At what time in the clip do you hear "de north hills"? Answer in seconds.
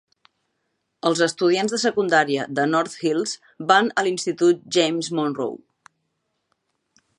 2.59-3.35